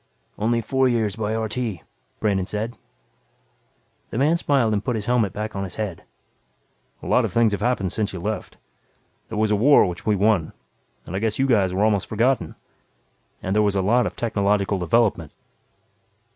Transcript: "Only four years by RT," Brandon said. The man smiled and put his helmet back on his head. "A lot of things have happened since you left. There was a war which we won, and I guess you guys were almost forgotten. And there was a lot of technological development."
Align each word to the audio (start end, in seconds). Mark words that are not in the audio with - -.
"Only 0.39 0.61
four 0.61 0.87
years 0.89 1.15
by 1.15 1.35
RT," 1.35 1.57
Brandon 2.19 2.47
said. 2.47 2.75
The 4.09 4.17
man 4.17 4.35
smiled 4.35 4.73
and 4.73 4.83
put 4.83 4.95
his 4.95 5.05
helmet 5.05 5.31
back 5.31 5.55
on 5.55 5.63
his 5.63 5.75
head. 5.75 6.01
"A 7.03 7.05
lot 7.05 7.23
of 7.23 7.31
things 7.31 7.51
have 7.51 7.61
happened 7.61 7.91
since 7.91 8.11
you 8.11 8.19
left. 8.19 8.57
There 9.29 9.37
was 9.37 9.51
a 9.51 9.55
war 9.55 9.85
which 9.85 10.03
we 10.03 10.15
won, 10.15 10.53
and 11.05 11.15
I 11.15 11.19
guess 11.19 11.37
you 11.37 11.45
guys 11.45 11.71
were 11.71 11.83
almost 11.83 12.07
forgotten. 12.07 12.55
And 13.43 13.55
there 13.55 13.61
was 13.61 13.75
a 13.75 13.83
lot 13.83 14.07
of 14.07 14.15
technological 14.15 14.79
development." 14.79 15.33